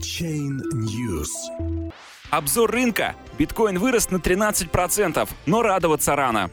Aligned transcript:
Chain 0.00 0.62
News. 0.72 1.28
Обзор 2.30 2.70
рынка. 2.70 3.16
Биткоин 3.38 3.78
вырос 3.78 4.10
на 4.10 4.16
13%, 4.16 5.28
но 5.44 5.62
радоваться 5.62 6.16
рано. 6.16 6.50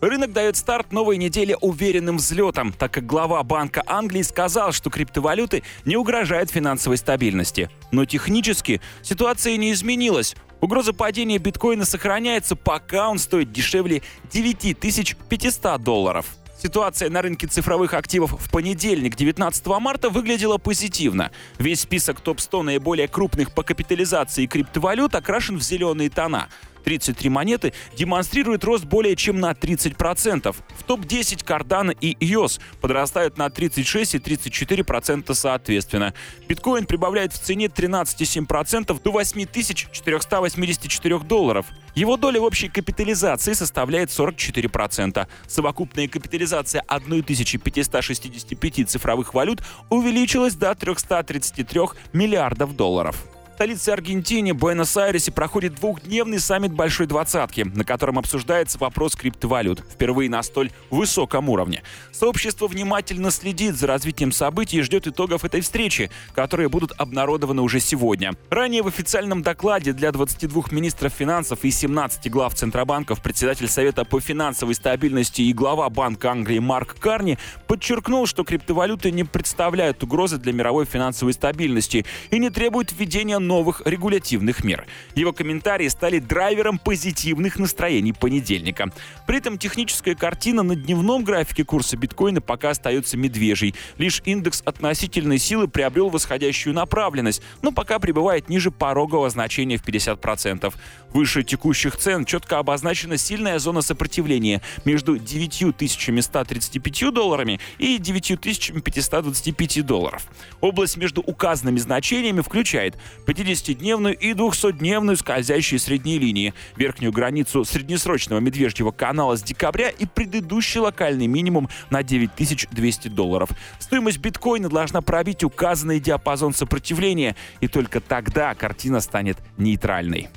Рынок 0.00 0.32
дает 0.32 0.56
старт 0.56 0.92
новой 0.92 1.16
неделе 1.16 1.56
уверенным 1.56 2.18
взлетом, 2.18 2.72
так 2.72 2.92
как 2.92 3.04
глава 3.04 3.42
Банка 3.42 3.82
Англии 3.86 4.22
сказал, 4.22 4.70
что 4.70 4.88
криптовалюты 4.90 5.64
не 5.84 5.96
угрожают 5.96 6.50
финансовой 6.50 6.96
стабильности. 6.96 7.70
Но 7.90 8.04
технически 8.04 8.80
ситуация 9.02 9.56
не 9.56 9.72
изменилась. 9.72 10.36
Угроза 10.60 10.92
падения 10.92 11.38
биткоина 11.38 11.84
сохраняется, 11.84 12.54
пока 12.54 13.08
он 13.08 13.18
стоит 13.18 13.50
дешевле 13.50 14.02
9500 14.30 15.82
долларов. 15.82 16.26
Ситуация 16.62 17.10
на 17.10 17.20
рынке 17.20 17.46
цифровых 17.46 17.92
активов 17.92 18.32
в 18.32 18.50
понедельник, 18.50 19.14
19 19.14 19.66
марта, 19.78 20.08
выглядела 20.08 20.56
позитивно. 20.56 21.30
Весь 21.58 21.80
список 21.80 22.20
топ-100 22.20 22.62
наиболее 22.62 23.08
крупных 23.08 23.52
по 23.52 23.62
капитализации 23.62 24.46
криптовалют 24.46 25.14
окрашен 25.14 25.58
в 25.58 25.62
зеленые 25.62 26.08
тона. 26.08 26.48
33 26.86 27.28
монеты 27.30 27.72
демонстрируют 27.96 28.62
рост 28.62 28.84
более 28.84 29.16
чем 29.16 29.40
на 29.40 29.50
30%. 29.50 30.52
В 30.52 30.82
топ-10 30.84 31.44
Cardano 31.44 31.92
и 32.00 32.14
EOS 32.24 32.60
подрастают 32.80 33.38
на 33.38 33.50
36 33.50 34.14
и 34.14 34.18
34% 34.18 35.34
соответственно. 35.34 36.14
Биткоин 36.48 36.86
прибавляет 36.86 37.32
в 37.32 37.40
цене 37.40 37.66
13,7% 37.66 39.02
до 39.02 39.10
8484 39.10 41.18
долларов. 41.18 41.66
Его 41.96 42.16
доля 42.16 42.40
в 42.40 42.44
общей 42.44 42.68
капитализации 42.68 43.54
составляет 43.54 44.10
44%. 44.10 45.26
Совокупная 45.48 46.06
капитализация 46.06 46.84
1565 46.86 48.88
цифровых 48.88 49.34
валют 49.34 49.60
увеличилась 49.90 50.54
до 50.54 50.72
333 50.72 51.80
миллиардов 52.12 52.76
долларов 52.76 53.26
столице 53.56 53.88
Аргентины, 53.88 54.52
Буэнос-Айресе, 54.52 55.32
проходит 55.32 55.76
двухдневный 55.76 56.40
саммит 56.40 56.74
Большой 56.74 57.06
Двадцатки, 57.06 57.62
на 57.62 57.84
котором 57.84 58.18
обсуждается 58.18 58.76
вопрос 58.78 59.16
криптовалют, 59.16 59.80
впервые 59.80 60.28
на 60.28 60.42
столь 60.42 60.72
высоком 60.90 61.48
уровне. 61.48 61.82
Сообщество 62.12 62.66
внимательно 62.66 63.30
следит 63.30 63.74
за 63.74 63.86
развитием 63.86 64.30
событий 64.30 64.76
и 64.76 64.82
ждет 64.82 65.06
итогов 65.06 65.46
этой 65.46 65.62
встречи, 65.62 66.10
которые 66.34 66.68
будут 66.68 66.92
обнародованы 66.98 67.62
уже 67.62 67.80
сегодня. 67.80 68.34
Ранее 68.50 68.82
в 68.82 68.88
официальном 68.88 69.42
докладе 69.42 69.94
для 69.94 70.12
22 70.12 70.64
министров 70.70 71.14
финансов 71.14 71.64
и 71.64 71.70
17 71.70 72.30
глав 72.30 72.54
Центробанков 72.54 73.22
председатель 73.22 73.68
Совета 73.68 74.04
по 74.04 74.20
финансовой 74.20 74.74
стабильности 74.74 75.40
и 75.40 75.54
глава 75.54 75.88
Банка 75.88 76.30
Англии 76.30 76.58
Марк 76.58 76.98
Карни 77.00 77.38
подчеркнул, 77.66 78.26
что 78.26 78.44
криптовалюты 78.44 79.10
не 79.12 79.24
представляют 79.24 80.02
угрозы 80.02 80.36
для 80.36 80.52
мировой 80.52 80.84
финансовой 80.84 81.32
стабильности 81.32 82.04
и 82.30 82.38
не 82.38 82.50
требуют 82.50 82.92
введения 82.92 83.45
новых 83.46 83.82
регулятивных 83.84 84.64
мер. 84.64 84.86
Его 85.14 85.32
комментарии 85.32 85.88
стали 85.88 86.18
драйвером 86.18 86.78
позитивных 86.78 87.58
настроений 87.58 88.12
понедельника. 88.12 88.90
При 89.26 89.38
этом 89.38 89.58
техническая 89.58 90.14
картина 90.14 90.62
на 90.62 90.76
дневном 90.76 91.24
графике 91.24 91.64
курса 91.64 91.96
биткоина 91.96 92.40
пока 92.40 92.70
остается 92.70 93.16
медвежьей. 93.16 93.74
Лишь 93.98 94.22
индекс 94.24 94.62
относительной 94.64 95.38
силы 95.38 95.68
приобрел 95.68 96.10
восходящую 96.10 96.74
направленность, 96.74 97.42
но 97.62 97.72
пока 97.72 97.98
пребывает 97.98 98.48
ниже 98.48 98.70
порогового 98.70 99.30
значения 99.30 99.78
в 99.78 99.84
50%. 99.84 100.74
Выше 101.12 101.42
текущих 101.44 101.96
цен 101.96 102.24
четко 102.24 102.58
обозначена 102.58 103.16
сильная 103.16 103.58
зона 103.58 103.80
сопротивления 103.80 104.60
между 104.84 105.18
9135 105.18 107.12
долларами 107.12 107.60
и 107.78 107.98
9525 107.98 109.86
долларов. 109.86 110.26
Область 110.60 110.96
между 110.96 111.22
указанными 111.22 111.78
значениями 111.78 112.40
включает 112.40 112.96
50-дневную 113.36 114.16
и 114.18 114.32
200-дневную 114.32 115.16
скользящие 115.16 115.78
средние 115.78 116.18
линии, 116.18 116.54
верхнюю 116.76 117.12
границу 117.12 117.64
среднесрочного 117.64 118.40
медвежьего 118.40 118.90
канала 118.90 119.36
с 119.36 119.42
декабря 119.42 119.90
и 119.90 120.06
предыдущий 120.06 120.80
локальный 120.80 121.26
минимум 121.26 121.68
на 121.90 122.02
9200 122.02 123.08
долларов. 123.08 123.50
Стоимость 123.78 124.18
биткоина 124.18 124.68
должна 124.68 125.02
пробить 125.02 125.44
указанный 125.44 126.00
диапазон 126.00 126.54
сопротивления, 126.54 127.36
и 127.60 127.68
только 127.68 128.00
тогда 128.00 128.54
картина 128.54 129.00
станет 129.00 129.36
нейтральной. 129.58 130.28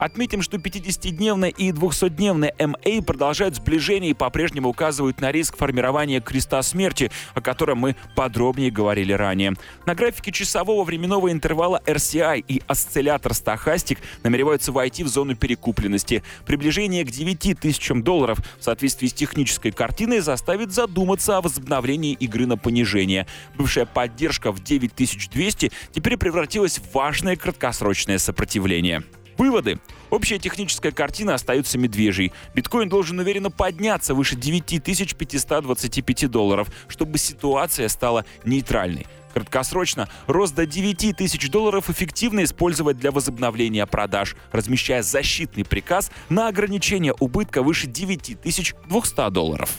Отметим, 0.00 0.40
что 0.40 0.56
50-дневная 0.56 1.50
и 1.50 1.72
200-дневная 1.72 2.56
MA 2.56 3.02
продолжают 3.02 3.56
сближение 3.56 4.12
и 4.12 4.14
по-прежнему 4.14 4.70
указывают 4.70 5.20
на 5.20 5.30
риск 5.30 5.58
формирования 5.58 6.22
креста 6.22 6.62
смерти, 6.62 7.10
о 7.34 7.42
котором 7.42 7.78
мы 7.78 7.96
подробнее 8.16 8.70
говорили 8.70 9.12
ранее. 9.12 9.52
На 9.84 9.94
графике 9.94 10.32
часового 10.32 10.84
временного 10.84 11.30
интервала 11.30 11.82
RCI 11.84 12.42
и 12.48 12.62
осциллятор 12.66 13.32
Stochastic 13.32 13.98
намереваются 14.22 14.72
войти 14.72 15.04
в 15.04 15.08
зону 15.08 15.36
перекупленности. 15.36 16.22
Приближение 16.46 17.04
к 17.04 17.10
9 17.10 17.60
тысячам 17.60 18.02
долларов 18.02 18.38
в 18.58 18.64
соответствии 18.64 19.06
с 19.06 19.12
технической 19.12 19.70
картиной 19.70 20.20
заставит 20.20 20.72
задуматься 20.72 21.36
о 21.36 21.42
возобновлении 21.42 22.14
игры 22.14 22.46
на 22.46 22.56
понижение. 22.56 23.26
Бывшая 23.54 23.84
поддержка 23.84 24.50
в 24.50 24.64
9200 24.64 25.70
теперь 25.92 26.16
превратилась 26.16 26.78
в 26.78 26.94
важное 26.94 27.36
краткосрочное 27.36 28.16
сопротивление. 28.16 29.04
Выводы. 29.40 29.78
Общая 30.10 30.38
техническая 30.38 30.92
картина 30.92 31.32
остается 31.32 31.78
медвежьей. 31.78 32.30
Биткоин 32.54 32.90
должен 32.90 33.18
уверенно 33.20 33.50
подняться 33.50 34.12
выше 34.12 34.36
9525 34.36 36.30
долларов, 36.30 36.68
чтобы 36.88 37.16
ситуация 37.16 37.88
стала 37.88 38.26
нейтральной. 38.44 39.06
Краткосрочно 39.32 40.10
рост 40.26 40.54
до 40.54 40.66
9 40.66 41.16
тысяч 41.16 41.48
долларов 41.48 41.88
эффективно 41.88 42.44
использовать 42.44 42.98
для 42.98 43.12
возобновления 43.12 43.86
продаж, 43.86 44.36
размещая 44.52 45.02
защитный 45.02 45.64
приказ 45.64 46.10
на 46.28 46.48
ограничение 46.48 47.14
убытка 47.18 47.62
выше 47.62 47.86
9200 47.86 49.30
долларов. 49.30 49.70